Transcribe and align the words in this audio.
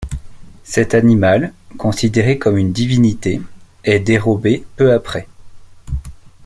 Cet 0.63 0.95
animal, 0.95 1.53
considéré 1.77 2.39
comme 2.39 2.57
une 2.57 2.73
divinité, 2.73 3.39
est 3.83 3.99
dérobé 3.99 4.65
peu 4.75 4.93
après. 4.93 5.27